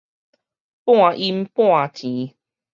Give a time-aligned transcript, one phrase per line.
[0.83, 2.33] 半陰半晴